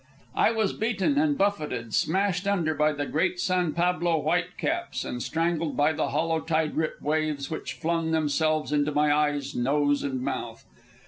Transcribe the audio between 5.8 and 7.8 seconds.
the hollow tide rip waves which